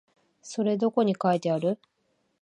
[0.41, 1.77] それどこに書いてある？